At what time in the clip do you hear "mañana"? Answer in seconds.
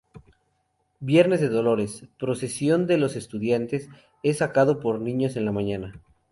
5.51-6.01